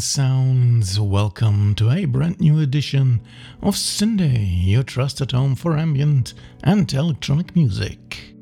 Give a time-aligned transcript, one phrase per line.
[0.00, 3.20] Sounds, welcome to a brand new edition
[3.60, 6.32] of Syndae, your trusted home for ambient
[6.64, 8.32] and electronic music.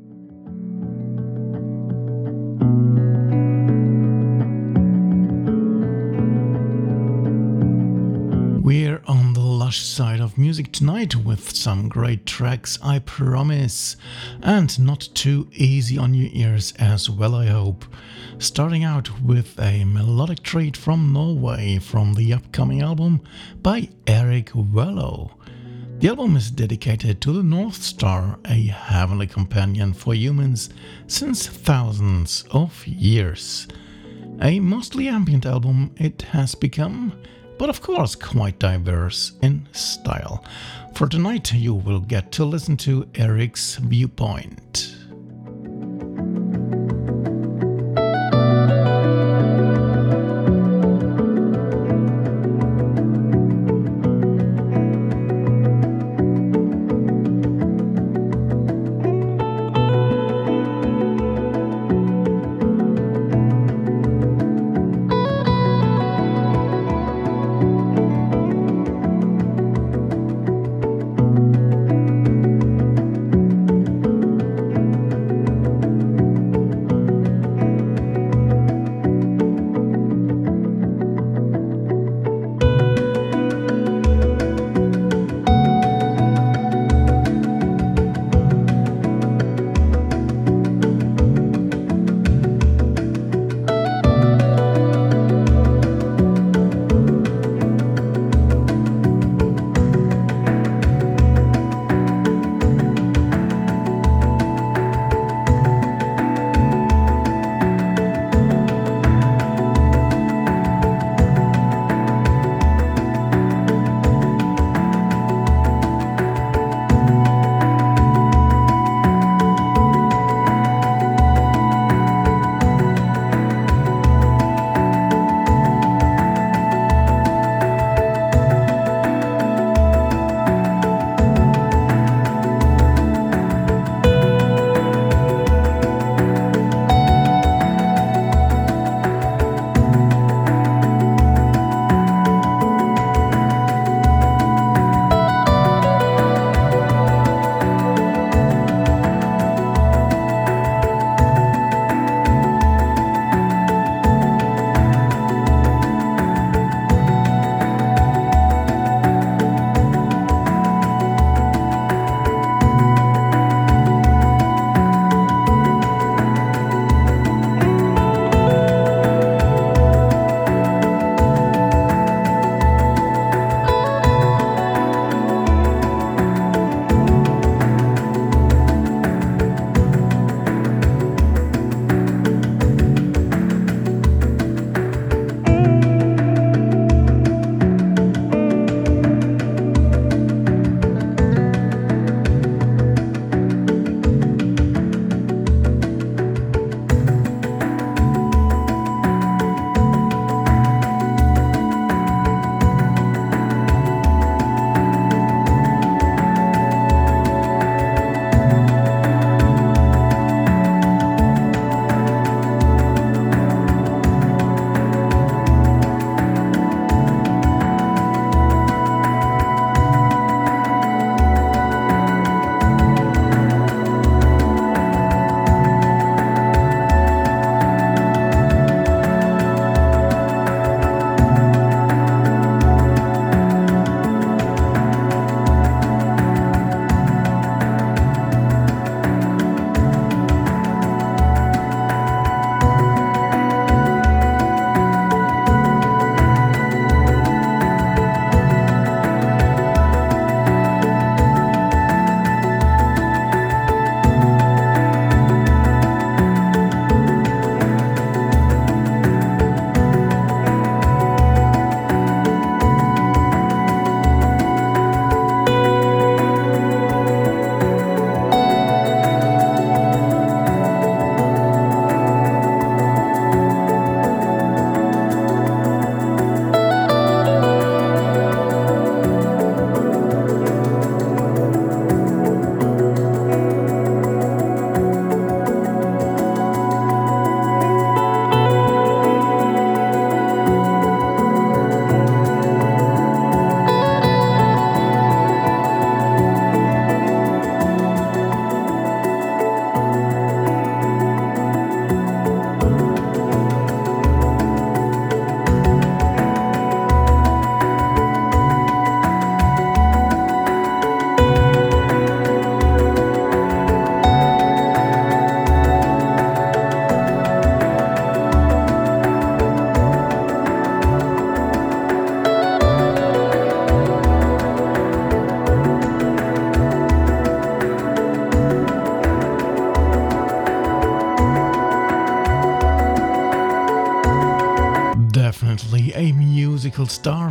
[8.63, 13.97] We're on the lush side of music tonight with some great tracks, I promise,
[14.41, 17.83] and not too easy on your ears as well, I hope.
[18.39, 23.21] Starting out with a melodic treat from Norway from the upcoming album
[23.61, 25.31] by Erik Wøllo.
[25.99, 30.69] The album is dedicated to the North Star, a heavenly companion for humans
[31.07, 33.67] since thousands of years.
[34.41, 37.11] A mostly ambient album it has become
[37.57, 40.45] but of course quite diverse in style.
[40.95, 44.95] For tonight, you will get to listen to Erik's viewpoint.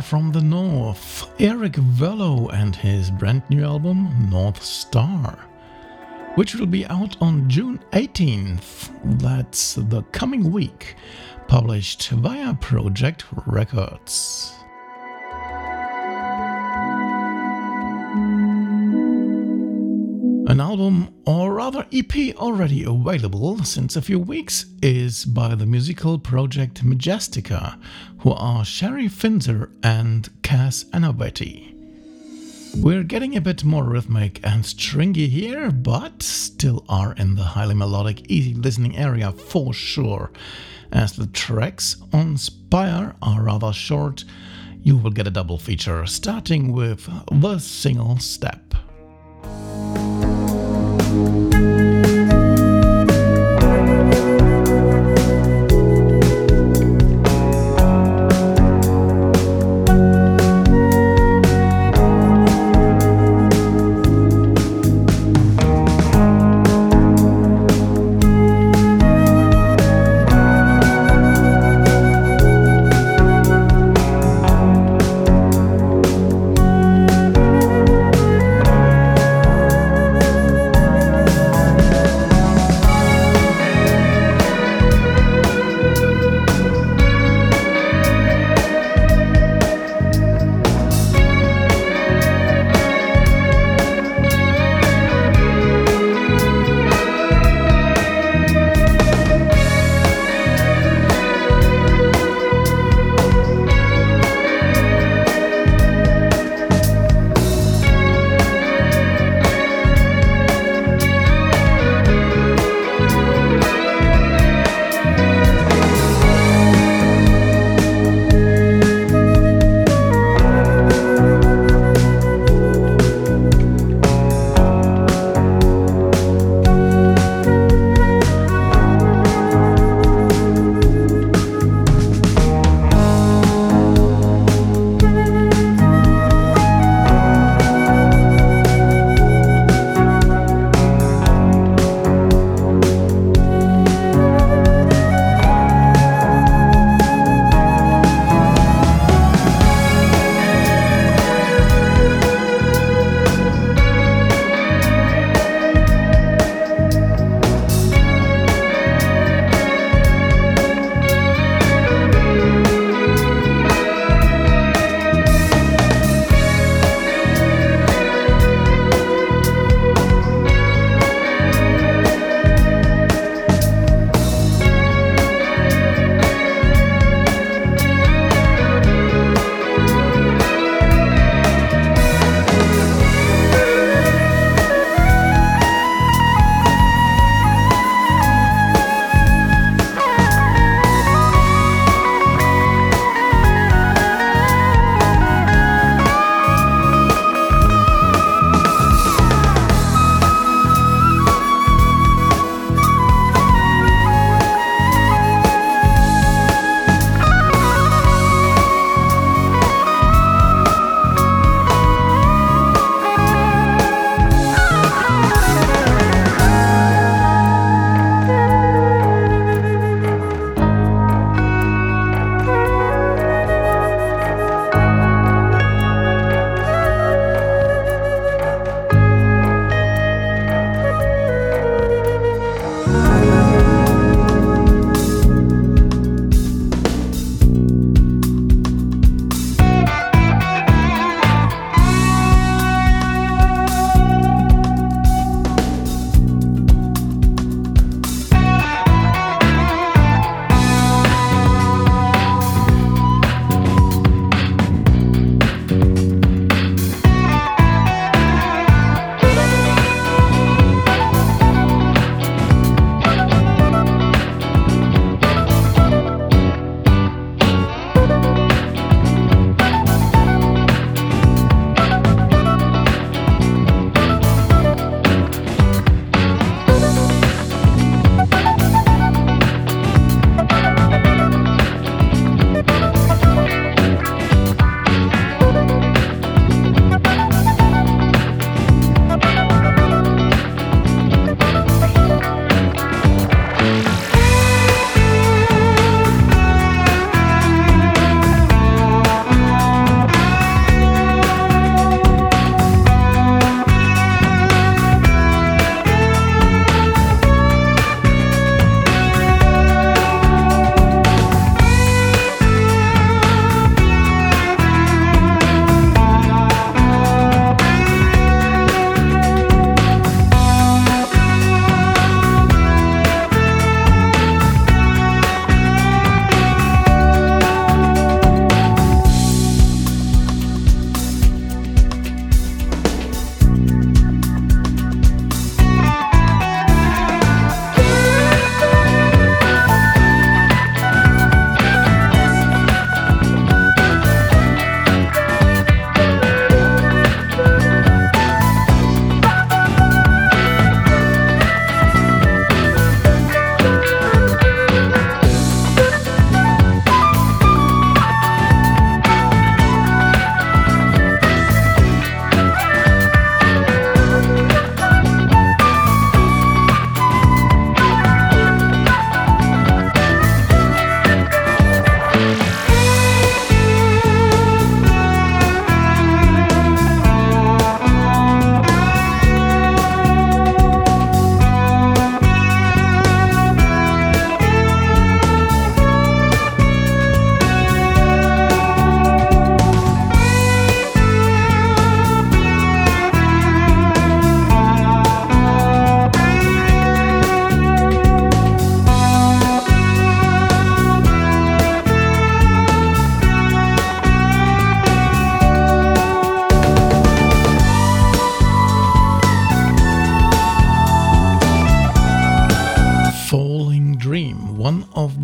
[0.01, 5.37] From the north, Erik Wøllo, and his brand new album North Star,
[6.35, 8.89] which will be out on June 18th.
[9.19, 10.95] That's the coming week,
[11.47, 14.58] published via Projekt Records.
[20.49, 26.17] An album, or rather EP, already available since a few weeks is by the musical
[26.17, 27.79] project Majestica,
[28.21, 31.75] who are Sherry Finzer and Cass Anawaty.
[32.77, 37.75] We're getting a bit more rhythmic and stringy here, but still are in the highly
[37.75, 40.31] melodic, easy listening area for sure.
[40.91, 44.25] As the tracks on Spire are rather short,
[44.81, 48.73] you will get a double feature, starting with the single step.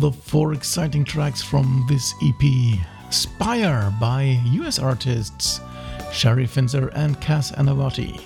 [0.06, 2.78] The four exciting tracks from this EP
[3.10, 5.60] Spire by US artists
[6.12, 8.20] Sherry Finzer and Cass Anawaty.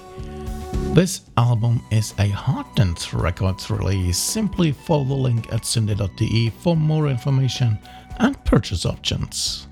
[0.95, 4.19] This album is a Heartdance Records release.
[4.19, 7.79] Simply follow the link at syndae.de for more information
[8.19, 9.67] and purchase options.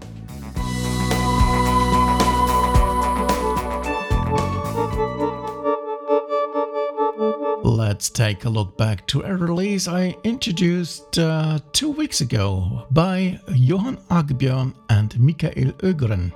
[7.98, 13.40] Let's take a look back to a release I introduced uh, two weeks ago by
[13.52, 16.32] Johan Agebjörn and Mikael Ögren.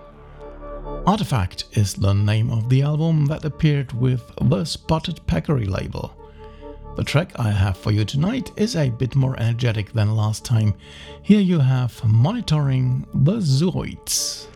[1.06, 6.12] Artefact is the name of the album that appeared with the Spotted Peccary label.
[6.96, 10.74] The track I have for you tonight is a bit more energetic than last time.
[11.22, 14.48] Here you have Monitoring the Zooids.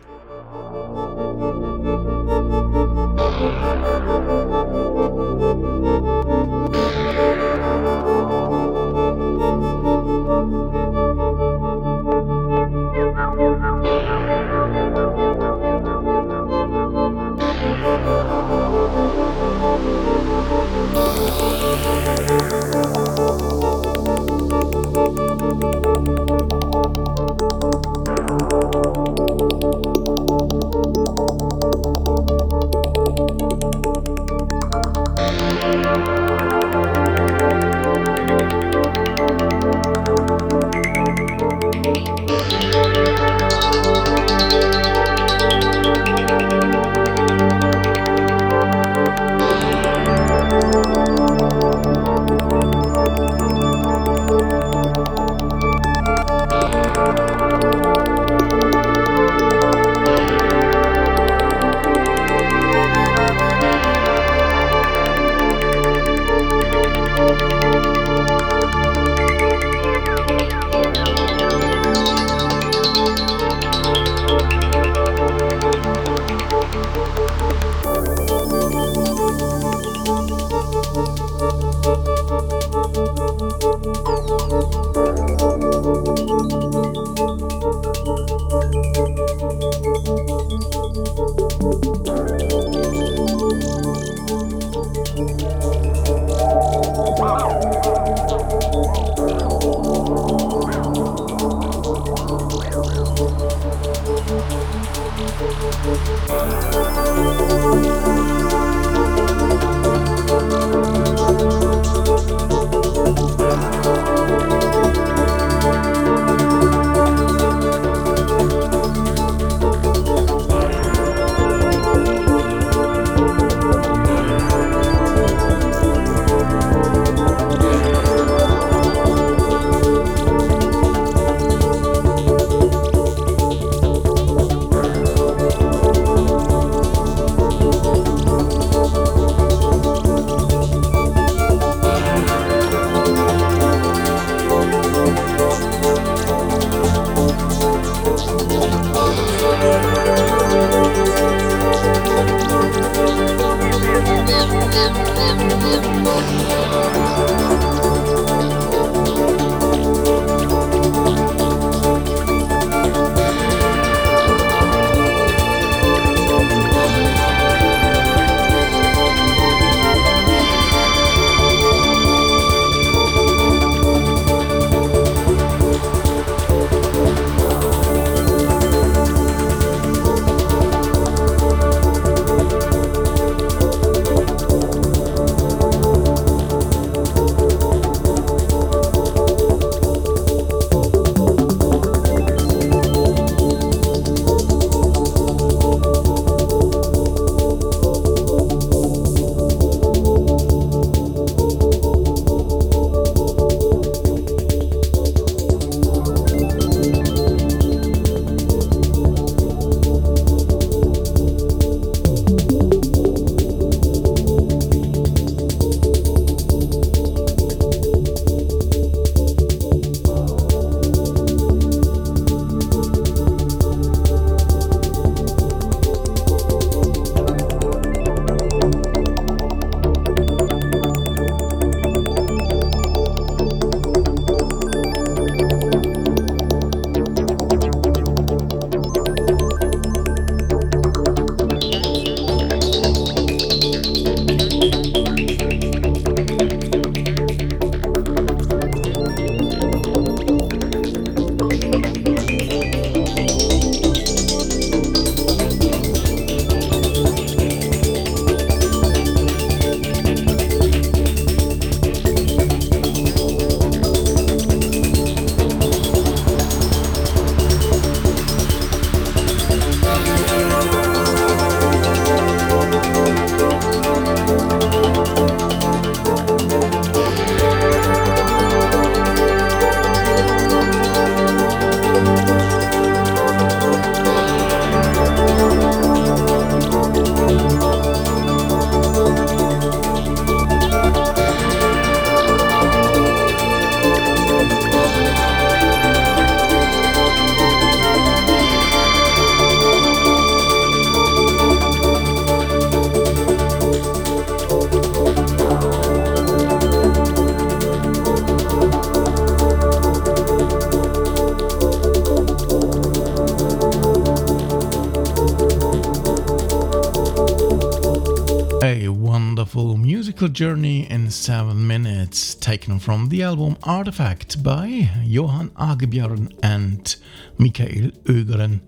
[320.37, 326.95] Journey in 7 minutes, taken from the album Artefact by Johan Agebjörn and
[327.39, 328.59] Mikael Ögren.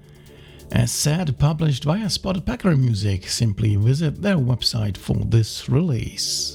[0.72, 6.49] As said, published via Spotted Peccary Music, simply visit their website for this release.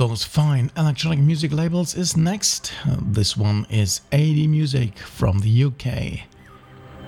[0.00, 2.72] Those fine electronic music labels is next.
[3.02, 6.20] This one is AD Music from the UK.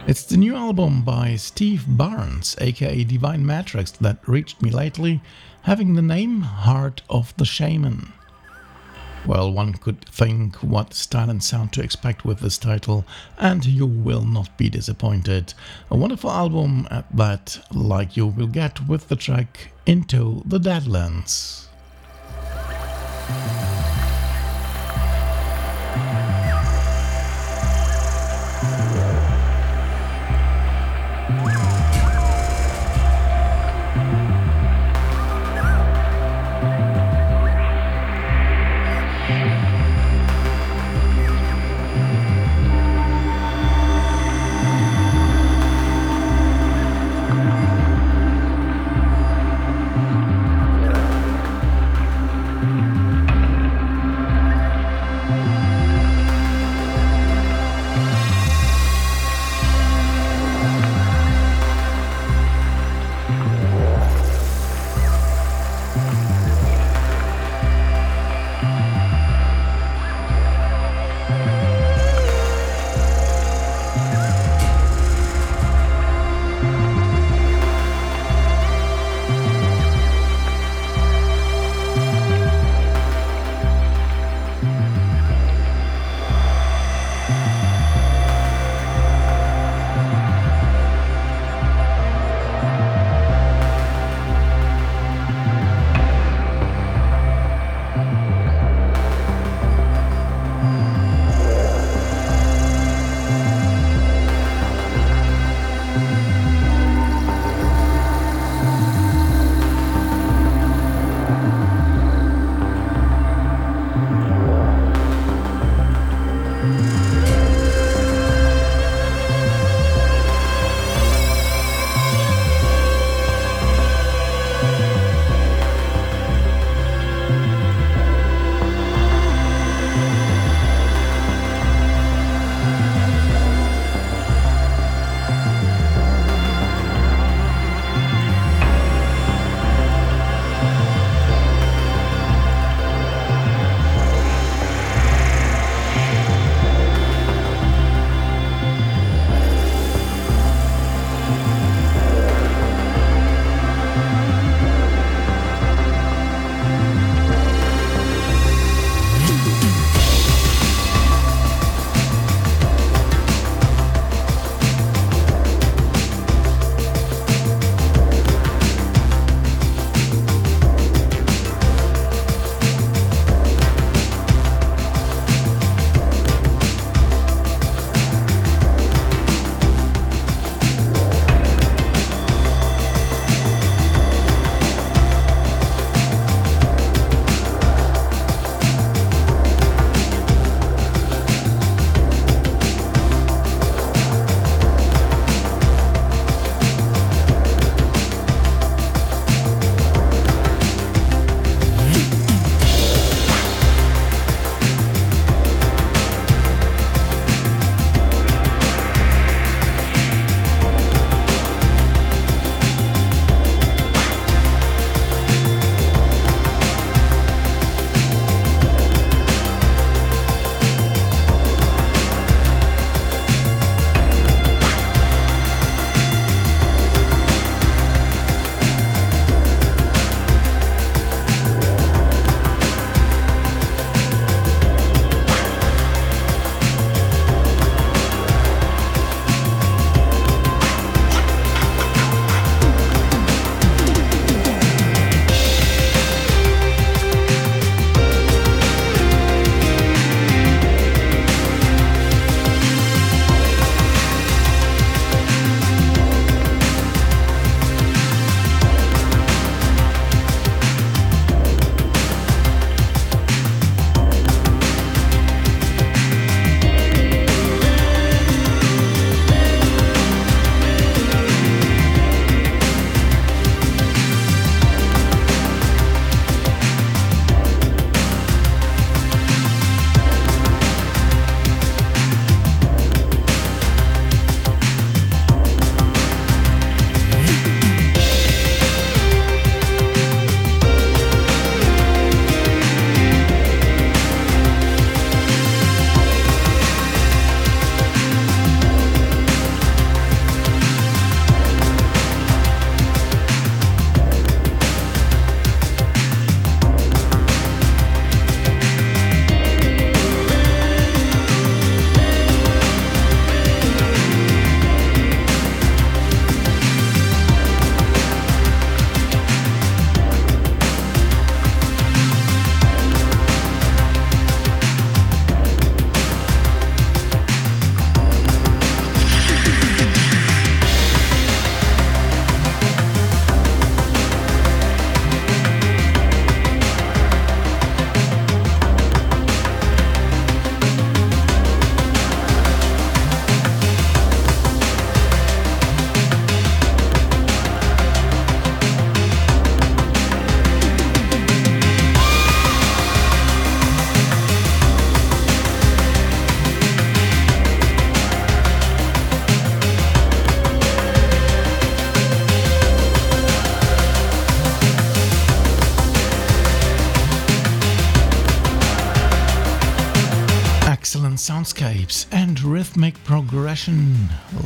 [0.07, 5.23] It's the new album by Steve Barnes, aka Divine Matrix, that reached me lately,
[5.63, 8.13] having the name Heart of the Shaman.
[9.25, 13.07] Well, one could think what style and sound to expect with this title,
[13.39, 15.55] and you will not be disappointed.
[15.91, 21.69] A wonderful album at that, like you will get with the track Into the Deadlands.
[23.29, 23.72] Vibes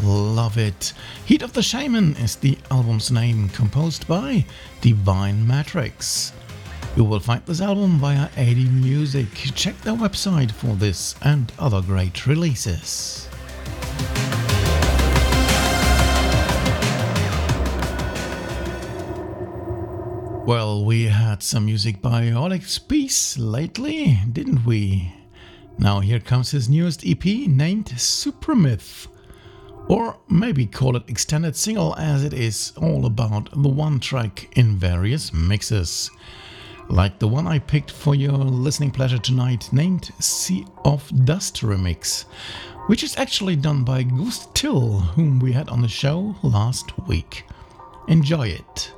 [0.03, 0.93] Love it.
[1.25, 4.45] Heat of the Shaman is the album's name, composed by
[4.81, 6.33] Divine Matrix.
[6.97, 9.29] You will find this album via AD Music.
[9.55, 13.29] Check their website for this and other great releases.
[20.47, 25.13] Well, we had some music by Alex Peace lately, didn't we?
[25.77, 29.09] Now here comes his newest EP named Supramyth.
[29.89, 34.77] Or maybe call it extended single as it is all about the one track in
[34.77, 36.11] various mixes.
[36.89, 42.25] Like the one I picked for your listening pleasure tonight named Sea of Dust Remix,
[42.89, 47.45] which is actually done by Gust Till, whom we had on the show last week.
[48.09, 48.93] Enjoy it.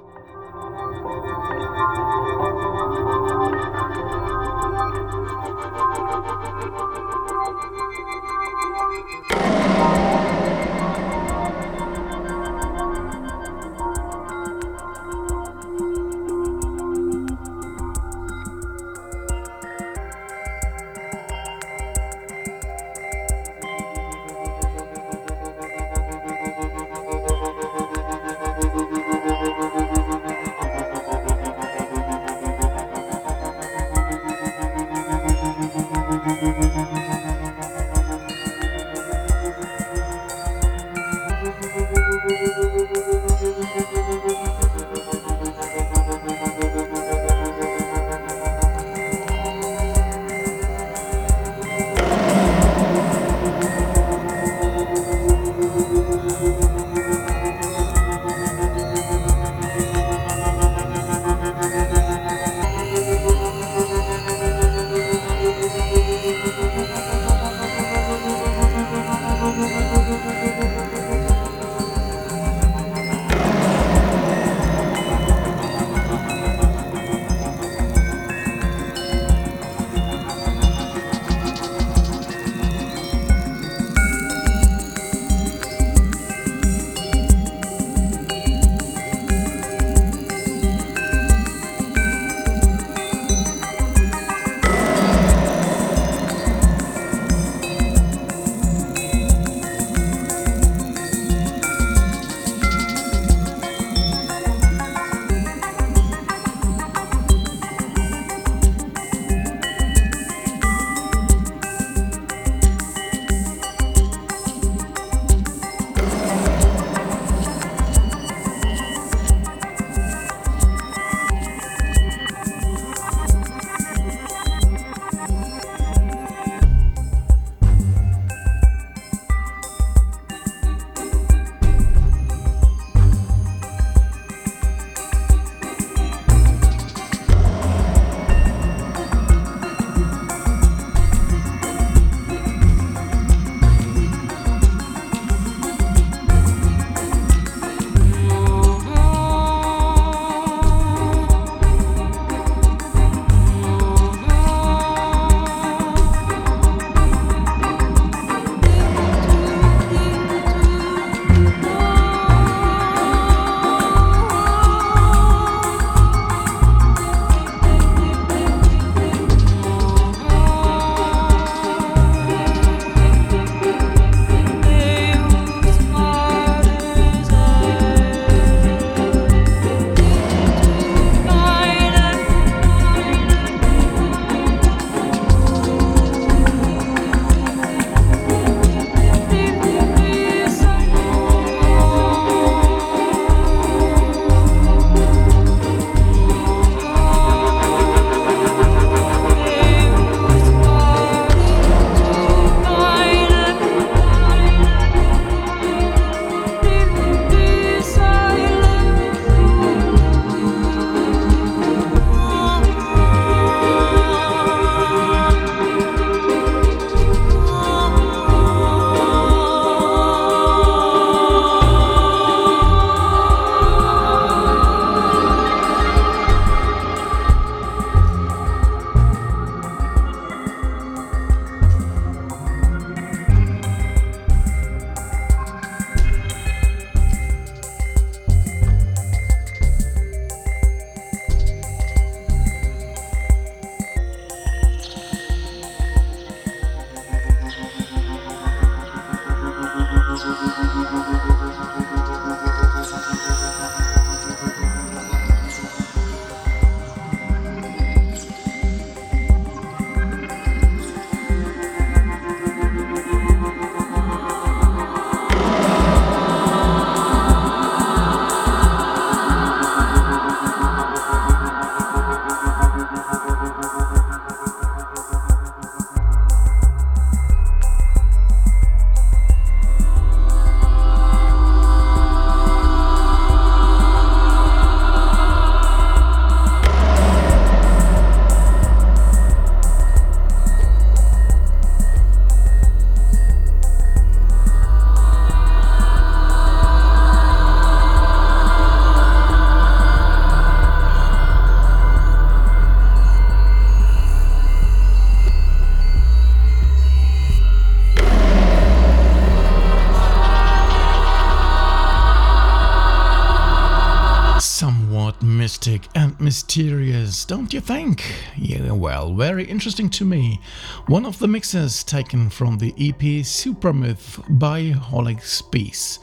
[317.29, 318.03] Don't you think?
[318.39, 320.41] Yeah, well, very interesting to me.
[320.87, 325.99] One of the mixes taken from the EP Supramyth by Holeg Spies.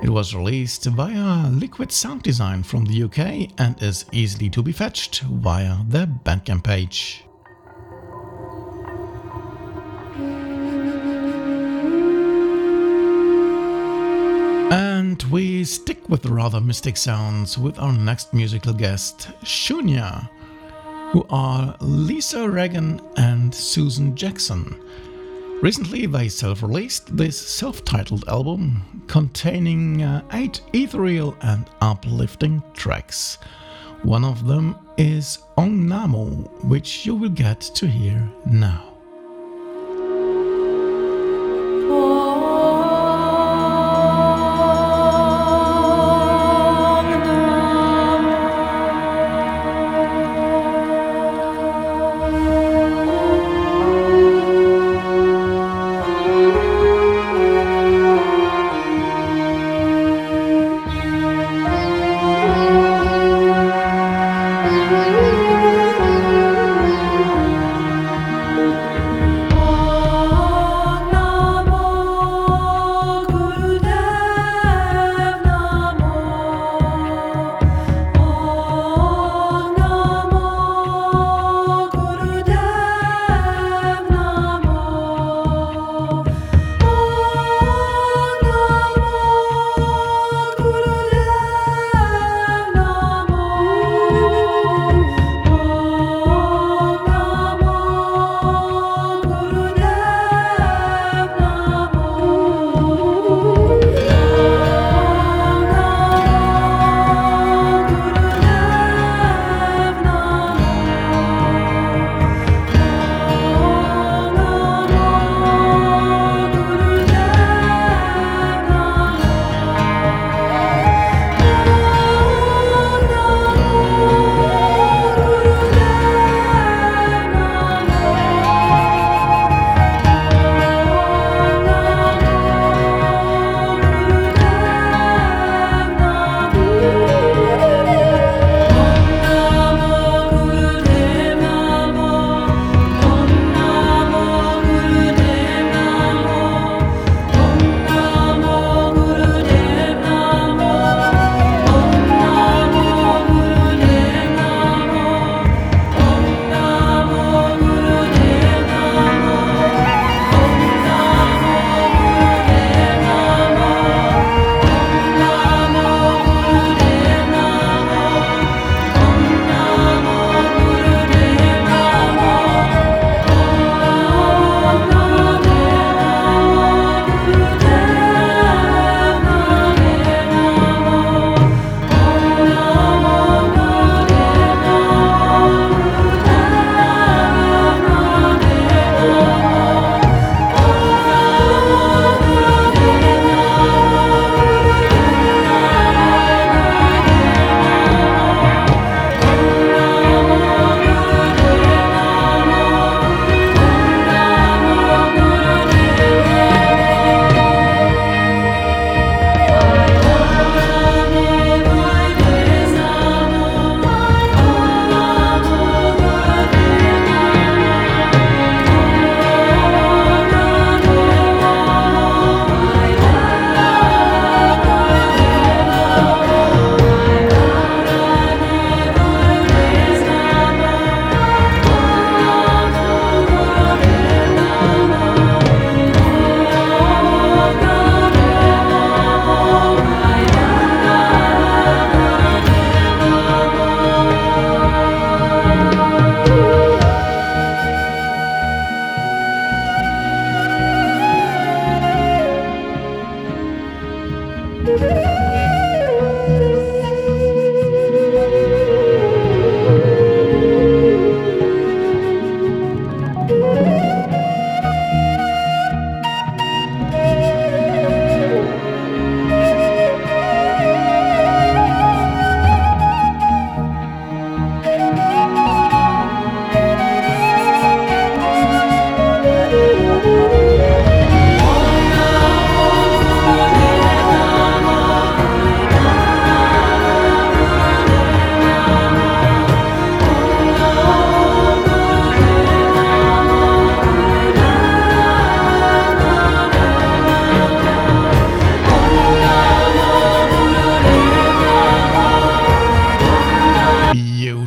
[0.00, 4.70] It was released via Liquid Sound Design from the UK and is easily to be
[4.70, 7.24] fetched via their Bandcamp page.
[14.70, 20.28] And we stick with rather mystic sounds with our next musical guest, Shunia,
[21.14, 24.76] who are Lisa Regan and Susan Jackson.
[25.62, 33.38] Recently, they self released this self titled album containing uh, eight ethereal and uplifting tracks.
[34.02, 38.93] One of them is Ong Namo, which you will get to hear now.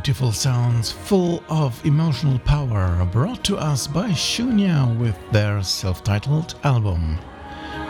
[0.08, 6.56] Incredible sounds full of emotional power brought to us by Shunia with their self titled
[6.64, 7.20] album.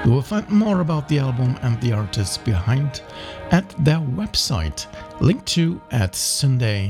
[0.03, 3.03] You will find more about the album and the artists behind
[3.51, 4.87] at their website,
[5.21, 6.87] linked to at syndae.de.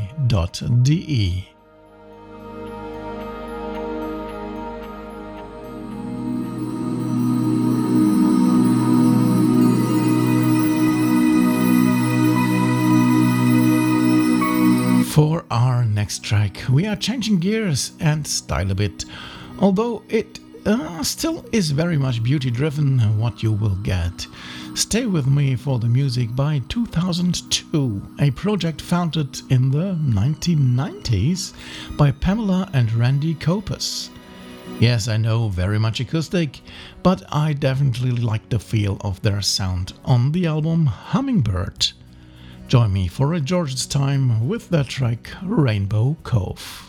[16.08, 19.04] next track, we are changing gears and style a bit,
[19.60, 24.26] although it uh, still is very much beauty driven what you will get.
[24.74, 31.52] Stay with me for the music by 2002, a project founded in the 1990s
[31.98, 34.10] by Pamela and Randy Copus.
[34.80, 36.62] Yes, I know, very much acoustic,
[37.04, 41.92] but I definitely like the feel of their sound on the album Hummingbird.
[42.68, 46.87] Join me for a George's time with their track Rainbow Cove.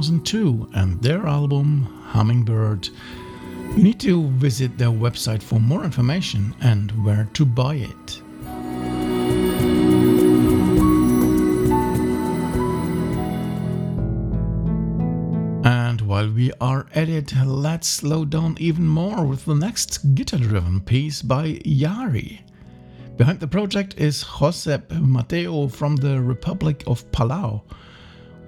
[0.00, 2.88] 2002 and their album Hummingbird.
[3.76, 8.22] You need to visit their website for more information and where to buy it.
[15.66, 20.40] And while we are at it, let's slow down even more with the next guitar
[20.40, 22.40] driven piece by Iyari.
[23.18, 27.60] Behind the project is Josep Mateo from the Republic of Palau,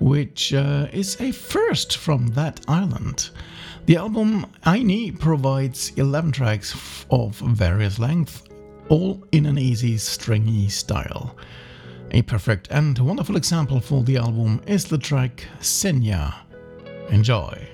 [0.02, 3.30] which uh, is a first from that island.
[3.86, 8.48] The album Ayni provides 11 tracks of various length,
[8.88, 11.36] all in an easy stringy style.
[12.10, 16.34] A perfect and wonderful example for the album is the track Senya.
[17.08, 17.71] Enjoy.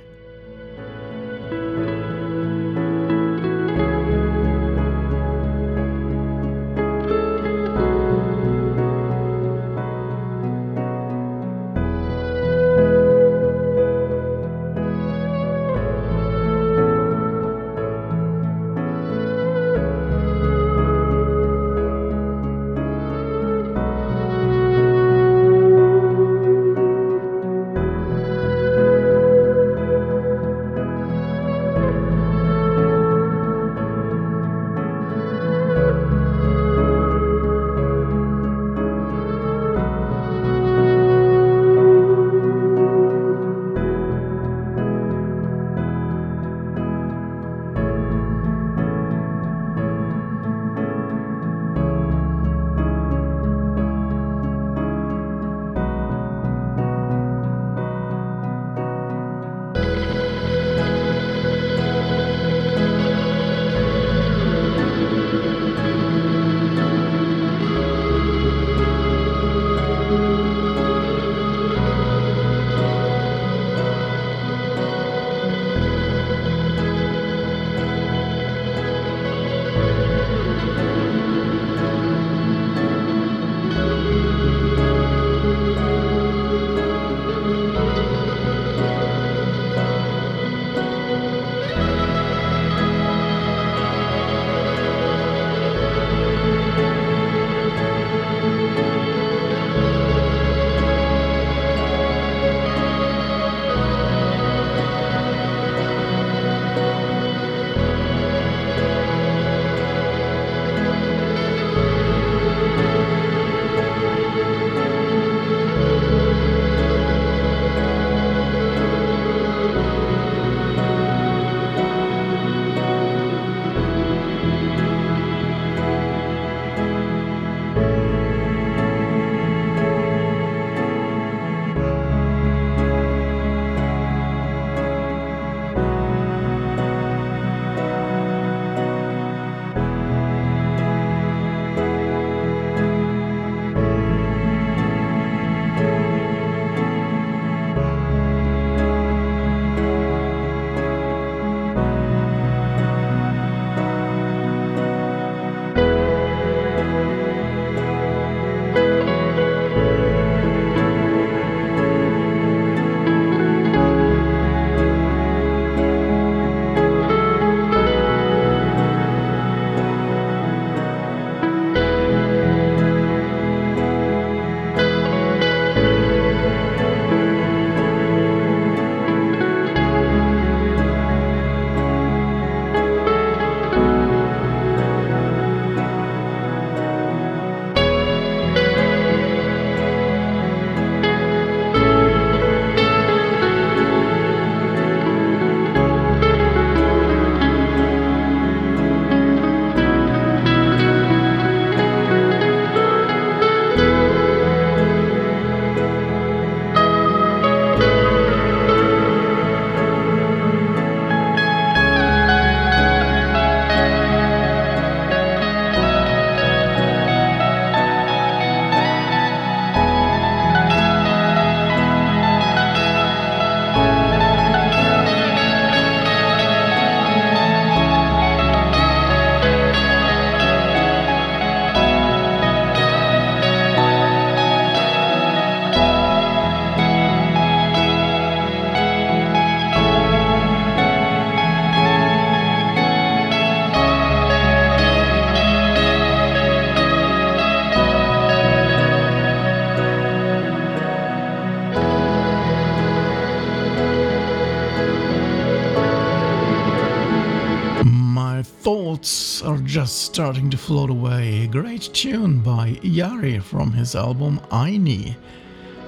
[259.78, 261.44] Just starting to float away.
[261.44, 265.14] A great tune by Iyari from his album Ayni.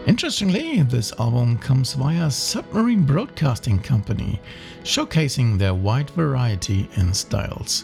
[0.06, 4.40] Interestingly, this album comes via Submarine Broadcasting Company,
[4.84, 7.82] showcasing their wide variety in styles.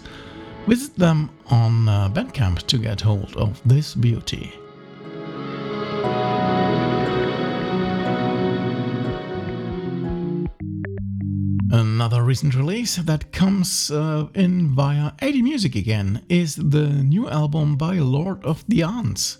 [0.69, 4.53] Visit them on uh, Bandcamp to get hold of this beauty.
[11.71, 17.77] Another recent release that comes uh, in via AD Music again is the new album
[17.77, 19.39] by Lord of the Ants,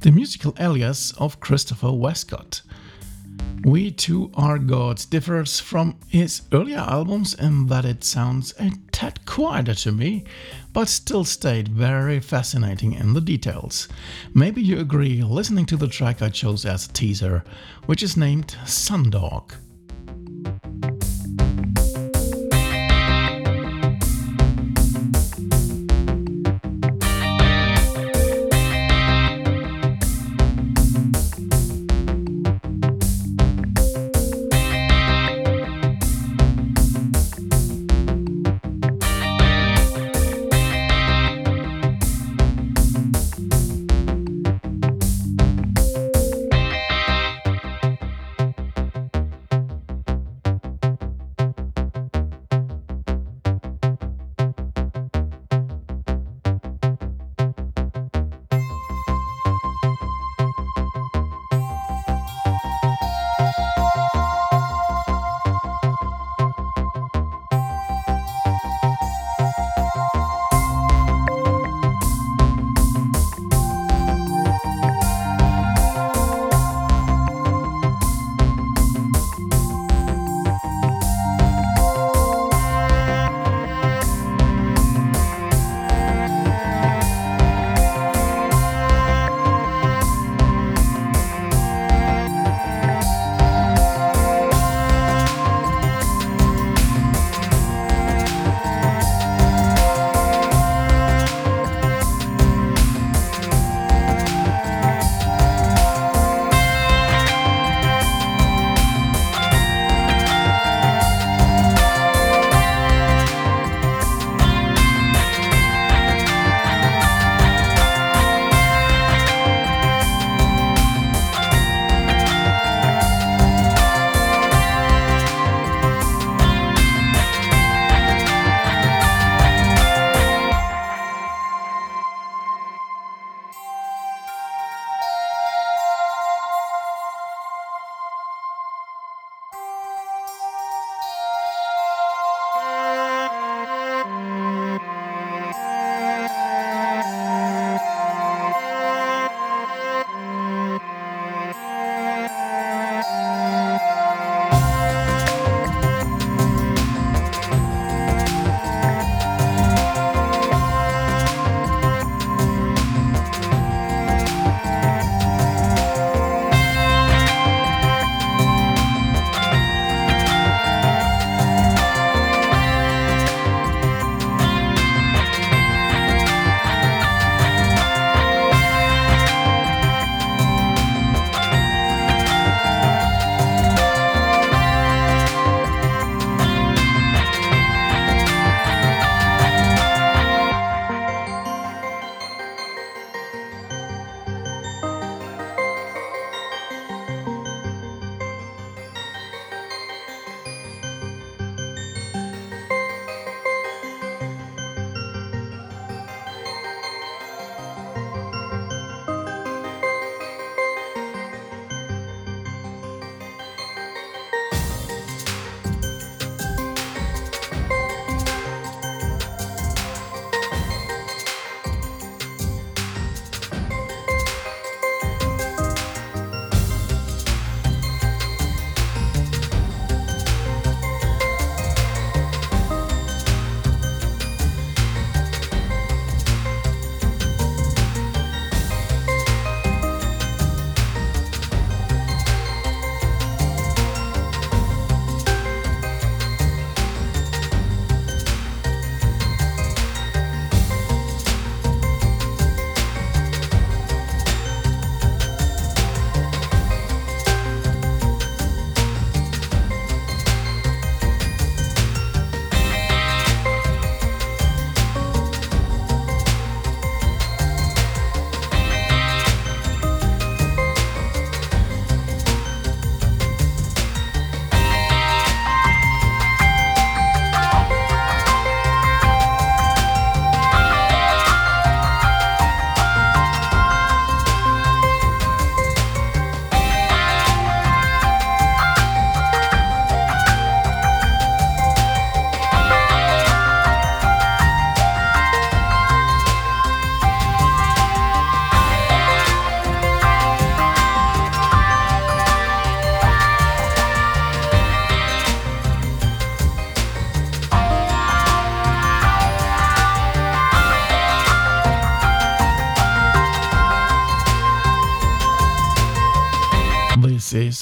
[0.00, 2.62] the musical alias of Christopher Westcott.
[3.62, 9.24] We Too Are Gods differs from his earlier albums in that it sounds a tad
[9.24, 10.24] quieter to me,
[10.72, 13.86] but still stayed very fascinating in the details.
[14.34, 17.44] Maybe you agree listening to the track I chose as a teaser,
[17.86, 19.52] which is named Sundog.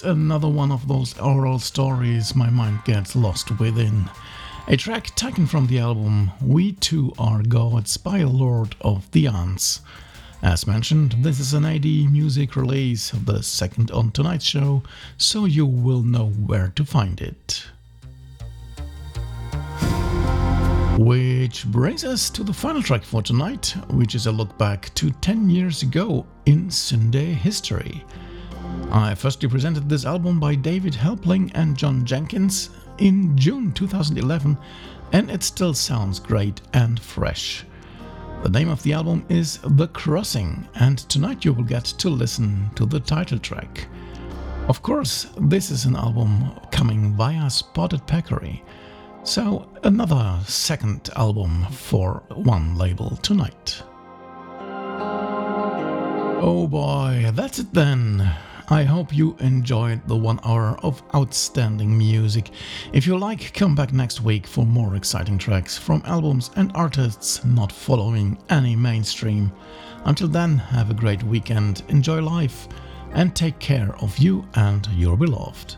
[0.03, 4.09] Another one of those oral stories my mind gets lost within.
[4.68, 9.80] A track taken from the album We Too Are Gods by Lord of the Ants.
[10.42, 14.82] As mentioned, this is an AD Music release, the second on tonight's show,
[15.16, 17.66] so you will know where to find it.
[20.99, 25.11] Which brings us to the final track for tonight, which is a look back to
[25.11, 28.05] 10 years ago in syndae history.
[28.91, 34.57] I firstly presented this album by David Helpling and Jon Jenkins in June 2011,
[35.12, 37.66] and it still sounds great and fresh.
[38.43, 42.70] The name of the album is The Crossing, and tonight you will get to listen
[42.76, 43.86] to the title track.
[44.68, 48.64] Of course, this is an album coming via Spotted Peccary.
[49.22, 53.82] So, another second album for one label tonight.
[56.41, 58.30] Oh boy, that's it then.
[58.71, 62.51] I hope you enjoyed the one hour of outstanding music.
[62.93, 67.43] If you like, come back next week for more exciting tracks from albums and artists
[67.47, 69.51] not following any mainstream.
[70.05, 72.69] Until then, have a great weekend, enjoy life,
[73.12, 75.77] and take care of you and your beloved.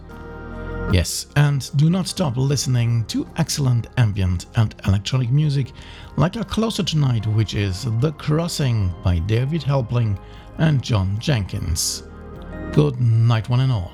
[0.93, 5.71] Yes, and do not stop listening to excellent ambient and electronic music
[6.17, 10.19] like our closer tonight, which is The Crossing by David Helpling
[10.59, 12.03] and Jon Jenkins.
[12.73, 13.91] Good night, one and all.